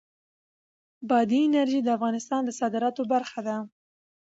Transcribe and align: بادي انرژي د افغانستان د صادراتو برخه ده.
بادي 1.09 1.39
انرژي 1.45 1.79
د 1.83 1.89
افغانستان 1.97 2.41
د 2.45 2.49
صادراتو 2.59 3.01
برخه 3.13 3.39
ده. 3.47 3.57